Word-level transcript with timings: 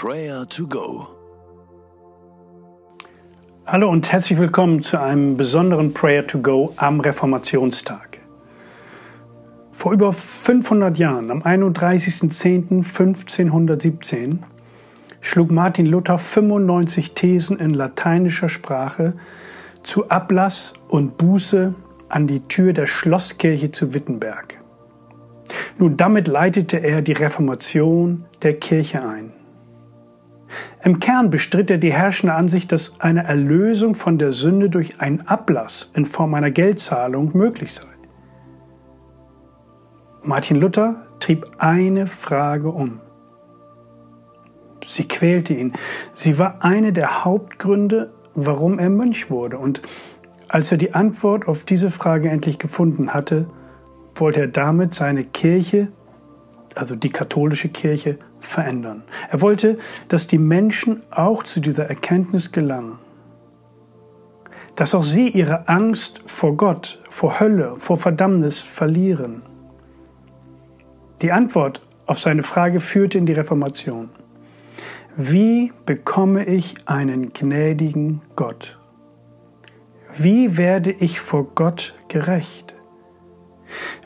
Prayer 0.00 0.46
to 0.46 0.68
Go. 0.68 1.08
Hallo 3.66 3.90
und 3.90 4.12
herzlich 4.12 4.38
willkommen 4.38 4.84
zu 4.84 5.00
einem 5.00 5.36
besonderen 5.36 5.92
Prayer 5.92 6.24
to 6.24 6.38
Go 6.38 6.72
am 6.76 7.00
Reformationstag. 7.00 8.20
Vor 9.72 9.92
über 9.92 10.12
500 10.12 10.96
Jahren, 10.98 11.32
am 11.32 11.42
31.10.1517, 11.42 14.38
schlug 15.20 15.50
Martin 15.50 15.86
Luther 15.86 16.16
95 16.16 17.14
Thesen 17.14 17.58
in 17.58 17.74
lateinischer 17.74 18.48
Sprache 18.48 19.14
zu 19.82 20.08
Ablass 20.10 20.74
und 20.86 21.18
Buße 21.18 21.74
an 22.08 22.28
die 22.28 22.46
Tür 22.46 22.72
der 22.72 22.86
Schlosskirche 22.86 23.72
zu 23.72 23.94
Wittenberg. 23.94 24.60
Nun, 25.76 25.96
damit 25.96 26.28
leitete 26.28 26.76
er 26.76 27.02
die 27.02 27.14
Reformation 27.14 28.26
der 28.42 28.60
Kirche 28.60 29.04
ein. 29.04 29.32
Im 30.82 31.00
Kern 31.00 31.30
bestritt 31.30 31.70
er 31.70 31.78
die 31.78 31.92
herrschende 31.92 32.34
Ansicht, 32.34 32.72
dass 32.72 33.00
eine 33.00 33.24
Erlösung 33.24 33.94
von 33.94 34.18
der 34.18 34.32
Sünde 34.32 34.70
durch 34.70 35.00
einen 35.00 35.20
Ablass 35.22 35.90
in 35.94 36.06
Form 36.06 36.34
einer 36.34 36.50
Geldzahlung 36.50 37.36
möglich 37.36 37.74
sei. 37.74 37.86
Martin 40.22 40.58
Luther 40.58 41.06
trieb 41.20 41.46
eine 41.58 42.06
Frage 42.06 42.70
um. 42.70 43.00
Sie 44.84 45.06
quälte 45.06 45.54
ihn. 45.54 45.72
Sie 46.14 46.38
war 46.38 46.64
eine 46.64 46.92
der 46.92 47.24
Hauptgründe, 47.24 48.12
warum 48.34 48.78
er 48.78 48.90
Mönch 48.90 49.30
wurde. 49.30 49.58
Und 49.58 49.82
als 50.48 50.72
er 50.72 50.78
die 50.78 50.94
Antwort 50.94 51.46
auf 51.46 51.64
diese 51.64 51.90
Frage 51.90 52.30
endlich 52.30 52.58
gefunden 52.58 53.12
hatte, 53.12 53.48
wollte 54.14 54.40
er 54.40 54.48
damit 54.48 54.94
seine 54.94 55.24
Kirche, 55.24 55.88
also 56.76 56.96
die 56.96 57.10
katholische 57.10 57.68
Kirche, 57.68 58.18
verändern. 58.40 59.02
Er 59.30 59.40
wollte, 59.40 59.78
dass 60.08 60.26
die 60.26 60.38
Menschen 60.38 61.02
auch 61.10 61.42
zu 61.42 61.60
dieser 61.60 61.86
Erkenntnis 61.86 62.52
gelangen. 62.52 62.98
Dass 64.76 64.94
auch 64.94 65.02
sie 65.02 65.28
ihre 65.28 65.68
Angst 65.68 66.22
vor 66.26 66.56
Gott, 66.56 67.00
vor 67.08 67.40
Hölle, 67.40 67.74
vor 67.76 67.96
Verdammnis 67.96 68.60
verlieren. 68.60 69.42
Die 71.20 71.32
Antwort 71.32 71.80
auf 72.06 72.20
seine 72.20 72.42
Frage 72.42 72.80
führte 72.80 73.18
in 73.18 73.26
die 73.26 73.32
Reformation. 73.32 74.10
Wie 75.16 75.72
bekomme 75.84 76.44
ich 76.44 76.76
einen 76.86 77.32
gnädigen 77.32 78.22
Gott? 78.36 78.78
Wie 80.16 80.56
werde 80.56 80.92
ich 80.92 81.18
vor 81.20 81.48
Gott 81.54 81.94
gerecht? 82.06 82.77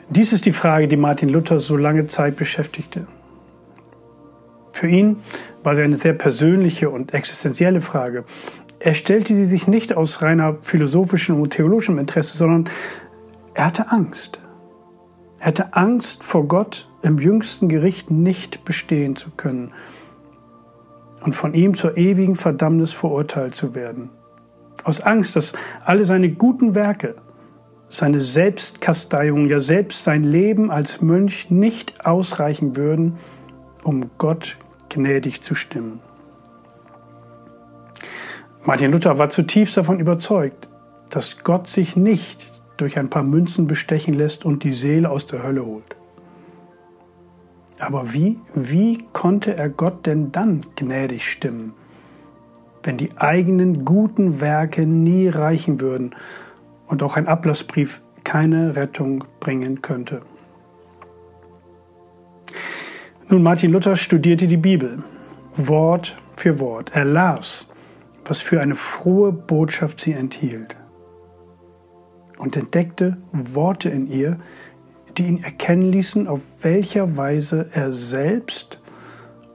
Dies 0.09 0.33
ist 0.33 0.45
die 0.45 0.51
Frage, 0.51 0.87
die 0.87 0.97
Martin 0.97 1.29
Luther 1.29 1.59
so 1.59 1.77
lange 1.77 2.05
Zeit 2.07 2.35
beschäftigte. 2.35 3.07
Für 4.71 4.87
ihn 4.87 5.17
war 5.63 5.75
sie 5.75 5.83
eine 5.83 5.95
sehr 5.95 6.13
persönliche 6.13 6.89
und 6.89 7.13
existenzielle 7.13 7.81
Frage. 7.81 8.25
Er 8.79 8.95
stellte 8.95 9.33
sie 9.33 9.45
sich 9.45 9.67
nicht 9.67 9.95
aus 9.95 10.21
reiner 10.21 10.57
philosophischem 10.63 11.39
und 11.39 11.51
theologischem 11.51 11.99
Interesse, 11.99 12.37
sondern 12.37 12.69
er 13.53 13.67
hatte 13.67 13.91
Angst. 13.91 14.39
Er 15.39 15.47
hatte 15.47 15.73
Angst 15.73 16.23
vor 16.23 16.47
Gott 16.47 16.89
im 17.01 17.19
jüngsten 17.19 17.69
Gericht 17.69 18.11
nicht 18.11 18.65
bestehen 18.65 19.15
zu 19.15 19.29
können 19.31 19.71
und 21.23 21.33
von 21.33 21.53
ihm 21.53 21.75
zur 21.75 21.97
ewigen 21.97 22.35
Verdammnis 22.35 22.93
verurteilt 22.93 23.55
zu 23.55 23.75
werden. 23.75 24.09
Aus 24.83 25.01
Angst, 25.01 25.35
dass 25.35 25.53
alle 25.85 26.03
seine 26.03 26.29
guten 26.29 26.75
Werke, 26.75 27.15
seine 27.89 28.19
Selbstkasteiung, 28.19 29.47
ja 29.47 29.59
selbst 29.59 30.03
sein 30.03 30.23
Leben 30.23 30.71
als 30.71 31.01
Mönch 31.01 31.51
nicht 31.51 32.05
ausreichen 32.05 32.75
würden, 32.75 33.17
um 33.83 34.09
Gott 34.17 34.57
gnädig 34.89 35.41
zu 35.41 35.55
stimmen. 35.55 35.99
Martin 38.65 38.91
Luther 38.91 39.17
war 39.17 39.29
zutiefst 39.29 39.75
davon 39.75 39.99
überzeugt, 39.99 40.69
dass 41.09 41.39
Gott 41.43 41.69
sich 41.69 41.95
nicht 41.95 42.63
durch 42.77 42.97
ein 42.97 43.09
paar 43.09 43.23
Münzen 43.23 43.67
bestechen 43.67 44.13
lässt 44.13 44.45
und 44.45 44.63
die 44.63 44.71
Seele 44.71 45.09
aus 45.09 45.25
der 45.25 45.43
Hölle 45.43 45.65
holt. 45.65 45.95
Aber 47.79 48.13
wie, 48.13 48.39
wie 48.55 48.99
konnte 49.11 49.55
er 49.55 49.69
Gott 49.69 50.05
denn 50.05 50.31
dann 50.31 50.61
gnädig 50.75 51.29
stimmen, 51.29 51.73
wenn 52.83 52.97
die 52.97 53.17
eigenen 53.17 53.85
guten 53.85 54.39
Werke 54.41 54.85
nie 54.85 55.27
reichen 55.27 55.81
würden 55.81 56.15
und 56.87 57.03
auch 57.03 57.17
ein 57.17 57.27
Ablassbrief 57.27 58.01
keine 58.23 58.75
Rettung 58.75 59.23
bringen 59.39 59.81
könnte? 59.81 60.21
Nun, 63.29 63.41
Martin 63.41 63.71
Luther 63.71 63.95
studierte 63.95 64.47
die 64.47 64.57
Bibel, 64.57 65.03
Wort 65.55 66.17
für 66.35 66.59
Wort. 66.59 66.91
Er 66.93 67.05
las, 67.05 67.67
was 68.25 68.41
für 68.41 68.61
eine 68.61 68.75
frohe 68.75 69.31
Botschaft 69.31 69.99
sie 69.99 70.13
enthielt 70.13 70.75
und 72.37 72.57
entdeckte 72.57 73.17
Worte 73.31 73.89
in 73.89 74.07
ihr, 74.07 74.37
die 75.17 75.27
ihn 75.27 75.43
erkennen 75.43 75.91
ließen, 75.91 76.27
auf 76.27 76.41
welcher 76.63 77.17
Weise 77.17 77.69
er 77.71 77.91
selbst 77.91 78.81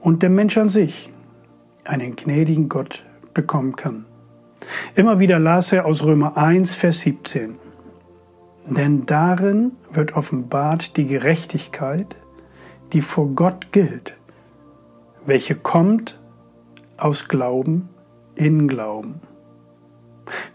und 0.01 0.23
der 0.23 0.29
Mensch 0.29 0.57
an 0.57 0.69
sich 0.69 1.11
einen 1.83 2.15
gnädigen 2.15 2.69
Gott 2.69 3.05
bekommen 3.33 3.75
kann. 3.75 4.05
Immer 4.95 5.19
wieder 5.19 5.39
las 5.39 5.71
er 5.71 5.85
aus 5.85 6.03
Römer 6.03 6.37
1, 6.37 6.75
Vers 6.75 7.01
17. 7.01 7.57
Denn 8.65 9.05
darin 9.05 9.71
wird 9.91 10.13
offenbart 10.13 10.97
die 10.97 11.05
Gerechtigkeit, 11.05 12.15
die 12.93 13.01
vor 13.01 13.29
Gott 13.29 13.71
gilt, 13.71 14.15
welche 15.25 15.55
kommt 15.55 16.19
aus 16.97 17.27
Glauben 17.27 17.89
in 18.35 18.67
Glauben. 18.67 19.21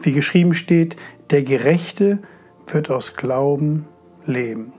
Wie 0.00 0.12
geschrieben 0.12 0.54
steht, 0.54 0.96
der 1.30 1.42
Gerechte 1.42 2.18
wird 2.66 2.90
aus 2.90 3.16
Glauben 3.16 3.86
leben. 4.26 4.72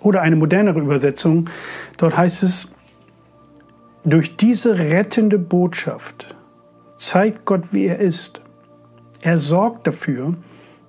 Oder 0.00 0.22
eine 0.22 0.36
modernere 0.36 0.80
Übersetzung, 0.80 1.50
dort 1.96 2.16
heißt 2.16 2.42
es, 2.44 2.70
durch 4.04 4.36
diese 4.36 4.78
rettende 4.78 5.38
Botschaft 5.38 6.37
zeigt 6.98 7.46
Gott, 7.46 7.72
wie 7.72 7.86
er 7.86 7.98
ist. 7.98 8.42
Er 9.22 9.38
sorgt 9.38 9.86
dafür, 9.86 10.34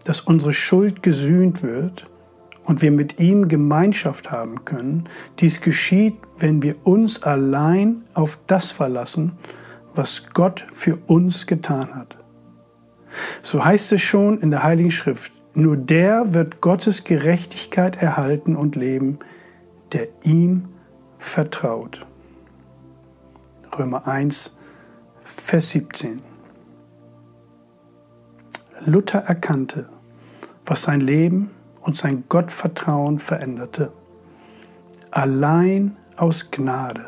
dass 0.05 0.21
unsere 0.21 0.53
Schuld 0.53 1.01
gesühnt 1.03 1.63
wird 1.63 2.07
und 2.65 2.81
wir 2.81 2.91
mit 2.91 3.19
ihm 3.19 3.47
Gemeinschaft 3.47 4.31
haben 4.31 4.65
können. 4.65 5.07
Dies 5.39 5.61
geschieht, 5.61 6.15
wenn 6.37 6.61
wir 6.61 6.75
uns 6.85 7.23
allein 7.23 8.03
auf 8.13 8.39
das 8.47 8.71
verlassen, 8.71 9.33
was 9.95 10.29
Gott 10.33 10.65
für 10.71 10.97
uns 11.07 11.47
getan 11.47 11.95
hat. 11.95 12.17
So 13.41 13.65
heißt 13.65 13.91
es 13.93 14.01
schon 14.01 14.39
in 14.41 14.51
der 14.51 14.63
Heiligen 14.63 14.91
Schrift, 14.91 15.33
nur 15.55 15.77
der 15.77 16.33
wird 16.33 16.61
Gottes 16.61 17.03
Gerechtigkeit 17.03 17.95
erhalten 17.95 18.55
und 18.55 18.75
leben, 18.75 19.19
der 19.91 20.07
ihm 20.23 20.69
vertraut. 21.17 22.05
Römer 23.77 24.07
1, 24.07 24.58
Vers 25.37 25.71
17. 25.71 26.21
Luther 28.85 29.19
erkannte, 29.19 29.87
was 30.65 30.83
sein 30.83 31.01
Leben 31.01 31.51
und 31.81 31.95
sein 31.95 32.23
Gottvertrauen 32.29 33.19
veränderte. 33.19 33.91
Allein 35.11 35.97
aus 36.17 36.51
Gnade 36.51 37.07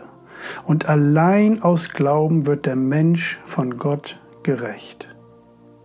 und 0.66 0.88
allein 0.88 1.62
aus 1.62 1.90
Glauben 1.90 2.46
wird 2.46 2.66
der 2.66 2.76
Mensch 2.76 3.40
von 3.44 3.78
Gott 3.78 4.20
gerecht. 4.44 5.08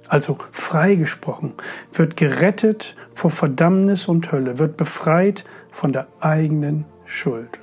Also 0.08 0.38
freigesprochen, 0.52 1.54
wird 1.92 2.16
gerettet 2.16 2.96
vor 3.14 3.30
Verdammnis 3.30 4.08
und 4.08 4.30
Hölle, 4.30 4.58
wird 4.58 4.76
befreit 4.76 5.44
von 5.72 5.92
der 5.92 6.06
eigenen 6.20 6.84
Schuld. 7.04 7.58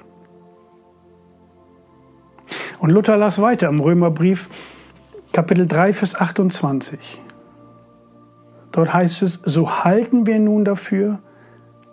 Und 2.83 2.89
Luther 2.89 3.15
las 3.15 3.41
weiter 3.41 3.69
im 3.69 3.79
Römerbrief 3.79 4.49
Kapitel 5.31 5.65
3, 5.65 5.93
Vers 5.93 6.19
28. 6.19 7.21
Dort 8.73 8.93
heißt 8.93 9.23
es, 9.23 9.41
so 9.45 9.85
halten 9.85 10.27
wir 10.27 10.37
nun 10.37 10.65
dafür, 10.65 11.19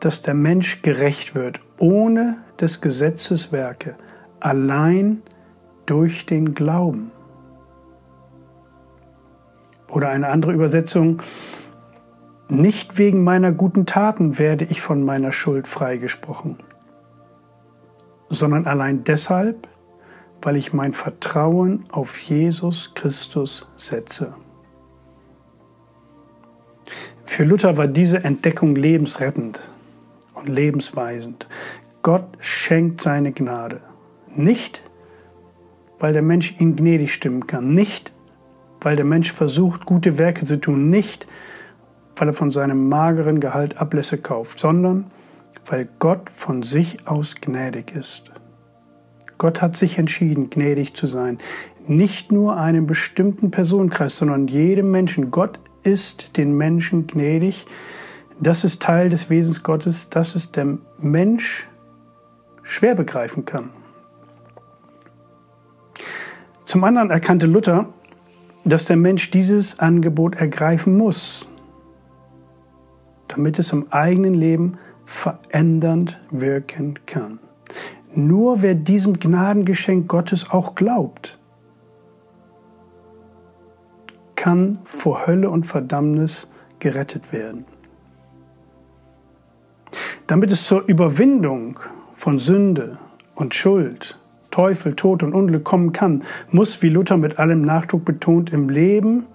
dass 0.01 0.21
der 0.23 0.35
Mensch 0.35 0.83
gerecht 0.83 1.37
wird, 1.37 1.61
ohne 1.79 2.39
des 2.61 2.81
Gesetzes 2.81 3.53
Werke, 3.53 3.95
allein 4.41 5.23
durch 5.87 6.27
den 6.27 6.55
Glauben. 6.55 7.13
Oder 9.87 10.09
eine 10.09 10.27
andere 10.27 10.53
Übersetzung, 10.53 11.23
nicht 12.49 12.99
wegen 12.99 13.23
meiner 13.23 13.53
guten 13.53 13.87
Taten 13.87 14.41
werde 14.41 14.65
ich 14.65 14.81
von 14.81 15.05
meiner 15.05 15.31
Schuld 15.31 15.69
freigesprochen, 15.69 16.57
sondern 18.29 18.67
allein 18.67 19.05
deshalb, 19.05 19.69
weil 20.43 20.57
ich 20.57 20.73
mein 20.73 20.93
Vertrauen 20.93 21.85
auf 21.91 22.21
Jesus 22.21 22.95
Christus 22.95 23.69
setze. 23.77 24.35
Für 27.25 27.45
Luther 27.45 27.77
war 27.77 27.87
diese 27.87 28.25
Entdeckung 28.25 28.75
lebensrettend 28.75 29.61
und 30.35 30.49
lebensweisend. 30.49 31.47
Gott 32.03 32.27
schenkt 32.41 33.03
seine 33.03 33.33
Gnade. 33.33 33.81
Nicht, 34.35 34.83
weil 35.99 36.13
der 36.13 36.23
Mensch 36.23 36.59
ihn 36.59 36.77
gnädig 36.77 37.13
stimmen 37.13 37.47
kann, 37.47 37.75
nicht 37.75 38.13
weil 38.81 38.97
der 38.97 39.05
Mensch 39.05 39.31
versucht, 39.31 39.85
gute 39.85 40.19
Werke 40.19 40.45
zu 40.45 40.59
tun, 40.59 40.91
nicht 40.91 41.27
weil 42.17 42.29
er 42.29 42.35
von 42.35 42.51
seinem 42.51 42.89
mageren 42.89 43.41
Gehalt 43.41 43.79
Ablässe 43.79 44.19
kauft, 44.19 44.59
sondern 44.59 45.11
weil 45.67 45.89
Gott 45.99 46.31
von 46.31 46.63
sich 46.63 47.07
aus 47.07 47.37
gnädig 47.41 47.95
ist. 47.95 48.31
Gott 49.41 49.63
hat 49.63 49.75
sich 49.75 49.97
entschieden, 49.97 50.51
gnädig 50.51 50.93
zu 50.93 51.07
sein. 51.07 51.39
Nicht 51.87 52.31
nur 52.31 52.59
einem 52.59 52.87
bestimmten 52.87 53.51
Personenkreis, 53.51 54.19
sondern 54.19 54.49
jedem 54.49 54.91
Menschen. 54.91 55.31
Gott 55.31 55.59
ist 55.83 56.37
den 56.37 56.55
Menschen 56.59 57.07
gnädig. 57.07 57.65
Das 58.39 58.65
ist 58.65 58.83
Teil 58.83 59.09
des 59.09 59.31
Wesens 59.31 59.63
Gottes, 59.63 60.11
dass 60.11 60.35
es 60.35 60.53
der 60.53 60.77
Mensch 60.99 61.67
schwer 62.63 62.95
begreifen 62.95 63.47
kann. 63.47 63.71
Zum 66.65 66.85
anderen 66.85 67.11
erkannte 67.11 67.47
Luther, 67.47 67.89
dass 68.67 68.85
der 68.85 68.99
Mensch 68.99 69.31
dieses 69.31 69.79
Angebot 69.79 70.35
ergreifen 70.35 70.99
muss, 70.99 71.49
damit 73.29 73.59
es 73.59 73.73
im 73.73 73.91
eigenen 73.91 74.35
Leben 74.35 74.77
verändernd 75.07 76.21
wirken 76.31 76.99
kann. 77.07 77.39
Nur 78.15 78.62
wer 78.62 78.75
diesem 78.75 79.15
Gnadengeschenk 79.15 80.09
Gottes 80.09 80.51
auch 80.51 80.75
glaubt, 80.75 81.39
kann 84.35 84.79
vor 84.85 85.27
Hölle 85.27 85.51
und 85.51 85.65
Verdammnis 85.65 86.51
gerettet 86.79 87.33
werden. 87.33 87.67
Damit 90.27 90.51
es 90.51 90.65
zur 90.67 90.87
Überwindung 90.87 91.79
von 92.15 92.39
Sünde 92.39 92.99
und 93.35 93.55
Schuld, 93.55 94.19
Teufel, 94.51 94.97
Tod 94.97 95.23
und 95.23 95.35
Unglück 95.35 95.65
kommen 95.65 95.93
kann, 95.93 96.23
muss, 96.51 96.83
wie 96.83 96.89
Luther 96.89 97.17
mit 97.17 97.39
allem 97.39 97.61
Nachdruck 97.62 98.05
betont, 98.05 98.53
im 98.53 98.69
Leben 98.69 99.27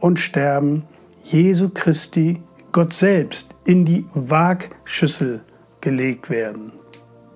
und 0.00 0.18
Sterben 0.18 0.84
Jesu 1.22 1.68
Christi, 1.68 2.42
Gott 2.72 2.92
selbst, 2.92 3.54
in 3.64 3.84
die 3.84 4.06
Waagschüssel 4.14 5.42
gelegt 5.80 6.30
werden. 6.30 6.72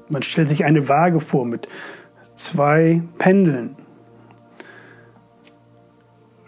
Man 0.09 0.23
stellt 0.23 0.49
sich 0.49 0.65
eine 0.65 0.89
Waage 0.89 1.21
vor 1.21 1.45
mit 1.45 1.69
zwei 2.35 3.03
Pendeln. 3.19 3.77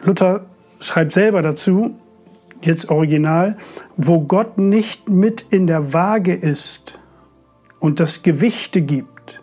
Luther 0.00 0.46
schreibt 0.80 1.12
selber 1.12 1.42
dazu, 1.42 1.96
jetzt 2.60 2.90
original, 2.90 3.56
wo 3.96 4.20
Gott 4.20 4.58
nicht 4.58 5.08
mit 5.08 5.46
in 5.50 5.66
der 5.66 5.92
Waage 5.92 6.34
ist 6.34 6.98
und 7.80 8.00
das 8.00 8.22
Gewichte 8.22 8.82
gibt, 8.82 9.42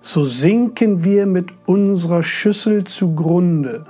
so 0.00 0.24
sinken 0.24 1.04
wir 1.04 1.26
mit 1.26 1.50
unserer 1.66 2.22
Schüssel 2.22 2.84
zugrunde. 2.84 3.86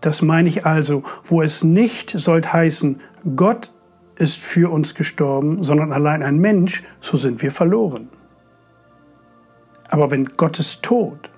Das 0.00 0.22
meine 0.22 0.48
ich 0.48 0.64
also, 0.64 1.02
wo 1.24 1.42
es 1.42 1.62
nicht 1.62 2.10
sollt 2.10 2.52
heißen, 2.52 3.00
Gott 3.36 3.72
ist 4.16 4.40
für 4.40 4.70
uns 4.70 4.94
gestorben, 4.94 5.62
sondern 5.62 5.92
allein 5.92 6.22
ein 6.22 6.38
Mensch, 6.38 6.84
so 7.00 7.16
sind 7.16 7.42
wir 7.42 7.50
verloren. 7.50 8.08
Aber 9.90 10.10
wenn 10.10 10.24
Gottes 10.36 10.80
Tod 10.80 11.30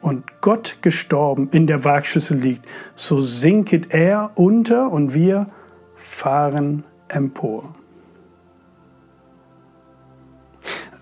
und 0.00 0.40
Gott 0.40 0.78
gestorben 0.82 1.48
in 1.50 1.66
der 1.66 1.84
Waagschüssel 1.84 2.38
liegt, 2.38 2.66
so 2.94 3.18
sinket 3.18 3.92
er 3.92 4.30
unter 4.36 4.90
und 4.90 5.14
wir 5.14 5.48
fahren 5.96 6.84
empor. 7.08 7.74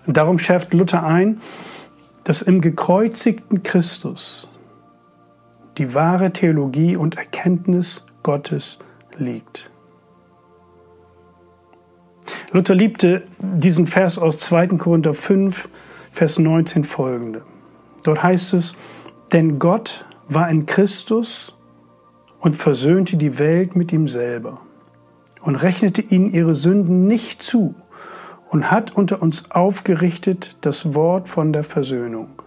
Darum 0.07 0.39
schärft 0.39 0.73
Luther 0.73 1.03
ein, 1.03 1.39
dass 2.23 2.41
im 2.41 2.61
gekreuzigten 2.61 3.63
Christus 3.63 4.47
die 5.77 5.93
wahre 5.93 6.33
Theologie 6.33 6.95
und 6.95 7.15
Erkenntnis 7.15 8.03
Gottes 8.23 8.79
liegt. 9.17 9.69
Luther 12.51 12.75
liebte 12.75 13.23
diesen 13.39 13.87
Vers 13.87 14.17
aus 14.17 14.37
2. 14.39 14.67
Korinther 14.77 15.13
5, 15.13 15.69
Vers 16.11 16.37
19 16.37 16.83
folgende. 16.83 17.41
Dort 18.03 18.21
heißt 18.21 18.53
es, 18.53 18.75
denn 19.31 19.59
Gott 19.59 20.05
war 20.27 20.49
in 20.49 20.65
Christus 20.65 21.55
und 22.39 22.55
versöhnte 22.55 23.17
die 23.17 23.39
Welt 23.39 23.75
mit 23.75 23.93
ihm 23.93 24.07
selber 24.07 24.59
und 25.41 25.55
rechnete 25.55 26.01
ihnen 26.01 26.33
ihre 26.33 26.53
Sünden 26.53 27.07
nicht 27.07 27.41
zu 27.41 27.75
und 28.49 28.69
hat 28.69 28.95
unter 28.95 29.21
uns 29.21 29.51
aufgerichtet 29.51 30.57
das 30.61 30.93
Wort 30.93 31.29
von 31.29 31.53
der 31.53 31.63
Versöhnung. 31.63 32.43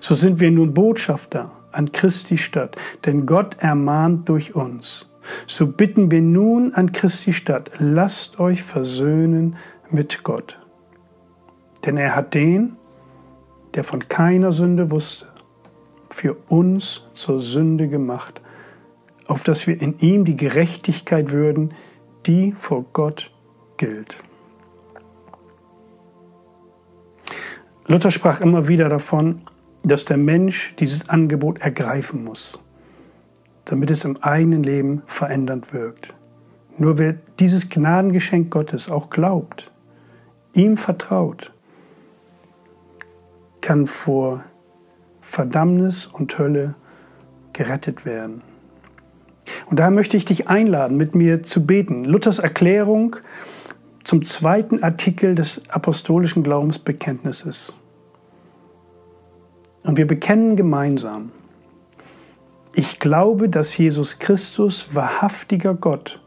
So 0.00 0.14
sind 0.14 0.40
wir 0.40 0.50
nun 0.50 0.74
Botschafter 0.74 1.52
an 1.72 1.92
Christi 1.92 2.36
Stadt, 2.36 2.76
denn 3.06 3.24
Gott 3.26 3.56
ermahnt 3.60 4.28
durch 4.28 4.54
uns. 4.54 5.08
So 5.46 5.68
bitten 5.68 6.10
wir 6.10 6.22
nun 6.22 6.74
an 6.74 6.92
Christi 6.92 7.32
Stadt, 7.32 7.70
lasst 7.78 8.40
euch 8.40 8.62
versöhnen 8.62 9.56
mit 9.90 10.24
Gott. 10.24 10.59
Denn 11.84 11.96
er 11.96 12.14
hat 12.14 12.34
den, 12.34 12.76
der 13.74 13.84
von 13.84 14.00
keiner 14.08 14.52
Sünde 14.52 14.90
wusste, 14.90 15.26
für 16.10 16.36
uns 16.48 17.04
zur 17.14 17.40
Sünde 17.40 17.88
gemacht, 17.88 18.40
auf 19.26 19.44
dass 19.44 19.66
wir 19.66 19.80
in 19.80 19.98
ihm 20.00 20.24
die 20.24 20.36
Gerechtigkeit 20.36 21.30
würden, 21.30 21.72
die 22.26 22.52
vor 22.52 22.84
Gott 22.92 23.30
gilt. 23.76 24.16
Luther 27.86 28.10
sprach 28.10 28.40
immer 28.40 28.68
wieder 28.68 28.88
davon, 28.88 29.42
dass 29.82 30.04
der 30.04 30.16
Mensch 30.16 30.74
dieses 30.78 31.08
Angebot 31.08 31.60
ergreifen 31.60 32.24
muss, 32.24 32.62
damit 33.64 33.90
es 33.90 34.04
im 34.04 34.16
eigenen 34.18 34.62
Leben 34.62 35.02
verändernd 35.06 35.72
wirkt. 35.72 36.14
Nur 36.76 36.98
wer 36.98 37.14
dieses 37.38 37.68
Gnadengeschenk 37.68 38.50
Gottes 38.50 38.90
auch 38.90 39.10
glaubt, 39.10 39.72
ihm 40.52 40.76
vertraut, 40.76 41.52
kann 43.70 43.86
vor 43.86 44.42
Verdammnis 45.20 46.08
und 46.08 46.36
Hölle 46.36 46.74
gerettet 47.52 48.04
werden. 48.04 48.42
Und 49.70 49.78
daher 49.78 49.92
möchte 49.92 50.16
ich 50.16 50.24
dich 50.24 50.48
einladen, 50.48 50.96
mit 50.96 51.14
mir 51.14 51.44
zu 51.44 51.64
beten. 51.64 52.04
Luthers 52.04 52.40
Erklärung 52.40 53.14
zum 54.02 54.24
zweiten 54.24 54.82
Artikel 54.82 55.36
des 55.36 55.70
apostolischen 55.70 56.42
Glaubensbekenntnisses. 56.42 57.76
Und 59.84 59.98
wir 59.98 60.06
bekennen 60.08 60.56
gemeinsam, 60.56 61.30
ich 62.74 62.98
glaube, 62.98 63.48
dass 63.48 63.78
Jesus 63.78 64.18
Christus, 64.18 64.96
wahrhaftiger 64.96 65.74
Gott, 65.74 66.20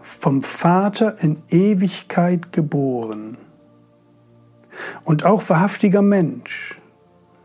vom 0.00 0.42
Vater 0.42 1.20
in 1.20 1.42
Ewigkeit 1.50 2.52
geboren, 2.52 3.36
und 5.06 5.24
auch 5.24 5.48
wahrhaftiger 5.48 6.02
Mensch, 6.02 6.80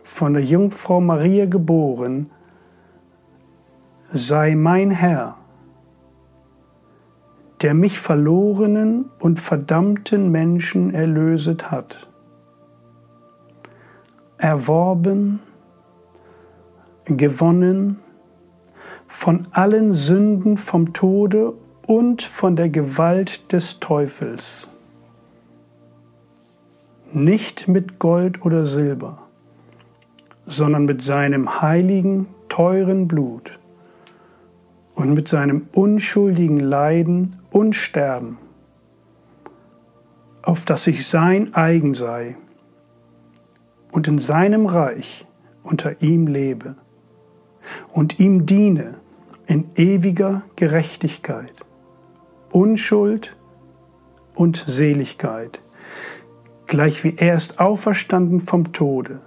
von 0.04 0.34
der 0.34 0.44
Jungfrau 0.44 1.00
Maria 1.00 1.46
geboren, 1.46 2.32
sei 4.12 4.56
mein 4.56 4.90
Herr, 4.90 5.38
der 7.62 7.76
mich 7.76 8.00
verlorenen 8.00 9.12
und 9.20 9.40
verdammten 9.40 10.32
Menschen 10.32 10.94
erlöset 10.94 11.70
hat, 11.70 12.10
erworben, 14.40 15.40
gewonnen, 17.06 18.00
von 19.08 19.44
allen 19.52 19.94
Sünden 19.94 20.58
vom 20.58 20.94
Tode 20.94 21.54
und 21.86 22.24
von 22.24 22.56
der 22.56 22.70
Gewalt 22.70 23.54
des 23.54 23.80
Teufels 23.80 24.71
nicht 27.14 27.68
mit 27.68 28.00
Gold 28.00 28.46
oder 28.46 28.66
Silber, 28.66 29.20
sondern 30.46 30.86
mit 30.86 31.02
seinem 31.02 31.62
heiligen, 31.62 32.28
teuren 32.50 33.08
Blut 33.08 33.60
und 34.96 35.14
mit 35.14 35.28
seinem 35.28 35.68
unschuldigen 35.74 36.60
Leiden 36.60 37.36
und 37.50 37.74
Sterben, 37.76 38.38
auf 40.42 40.66
das 40.66 40.88
ich 40.88 41.08
sein 41.08 41.54
eigen 41.54 41.94
sei 41.94 42.36
und 43.92 44.08
in 44.08 44.18
seinem 44.18 44.66
Reich 44.66 45.26
unter 45.64 46.02
ihm 46.02 46.28
lebe 46.28 46.76
und 47.94 48.20
ihm 48.20 48.46
diene 48.46 48.96
in 49.46 49.70
ewiger 49.76 50.44
Gerechtigkeit, 50.56 51.54
Unschuld 52.52 53.36
und 54.36 54.64
Seligkeit 54.66 55.62
gleich 56.72 57.04
wie 57.04 57.16
er 57.18 57.36
ist 57.36 57.60
auferstanden 57.60 58.40
vom 58.40 58.72
Tode, 58.72 59.20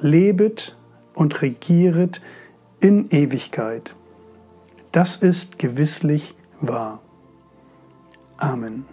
lebet 0.00 0.74
und 1.14 1.42
regieret 1.42 2.22
in 2.80 3.10
Ewigkeit. 3.10 3.94
Das 4.90 5.16
ist 5.16 5.58
gewisslich 5.58 6.34
wahr. 6.62 7.02
Amen. 8.38 8.86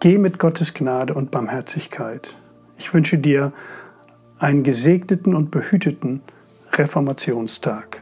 Geh 0.00 0.18
mit 0.18 0.38
Gottes 0.38 0.74
Gnade 0.74 1.14
und 1.14 1.30
Barmherzigkeit 1.30 2.36
Ich 2.76 2.92
wünsche 2.92 3.16
dir 3.16 3.54
einen 4.38 4.62
gesegneten 4.62 5.34
und 5.34 5.50
behüteten 5.50 6.20
Reformationstag. 6.74 8.01